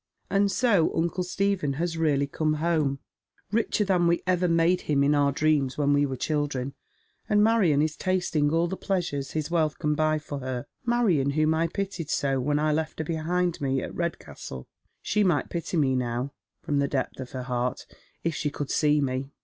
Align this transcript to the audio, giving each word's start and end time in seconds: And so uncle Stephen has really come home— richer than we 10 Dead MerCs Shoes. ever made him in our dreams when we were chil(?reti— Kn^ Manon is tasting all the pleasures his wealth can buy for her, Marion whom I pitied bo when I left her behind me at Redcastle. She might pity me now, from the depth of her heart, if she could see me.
And 0.31 0.51
so 0.51 0.91
uncle 0.95 1.23
Stephen 1.23 1.73
has 1.73 1.95
really 1.95 2.25
come 2.25 2.53
home— 2.55 2.97
richer 3.51 3.83
than 3.85 4.07
we 4.07 4.15
10 4.21 4.21
Dead 4.21 4.25
MerCs 4.25 4.25
Shoes. 4.39 4.43
ever 4.45 4.51
made 4.51 4.81
him 4.81 5.03
in 5.03 5.13
our 5.13 5.31
dreams 5.31 5.77
when 5.77 5.93
we 5.93 6.07
were 6.07 6.15
chil(?reti— 6.17 6.73
Kn^ 7.29 7.39
Manon 7.41 7.83
is 7.83 7.95
tasting 7.97 8.51
all 8.51 8.65
the 8.65 8.75
pleasures 8.75 9.33
his 9.33 9.51
wealth 9.51 9.77
can 9.77 9.93
buy 9.93 10.17
for 10.17 10.39
her, 10.39 10.65
Marion 10.87 11.29
whom 11.29 11.53
I 11.53 11.67
pitied 11.67 12.11
bo 12.19 12.39
when 12.39 12.57
I 12.57 12.71
left 12.71 12.97
her 12.97 13.05
behind 13.05 13.61
me 13.61 13.83
at 13.83 13.93
Redcastle. 13.93 14.67
She 15.03 15.23
might 15.23 15.51
pity 15.51 15.77
me 15.77 15.95
now, 15.95 16.33
from 16.63 16.79
the 16.79 16.87
depth 16.87 17.19
of 17.19 17.33
her 17.33 17.43
heart, 17.43 17.85
if 18.23 18.33
she 18.33 18.49
could 18.49 18.71
see 18.71 19.01
me. 19.01 19.29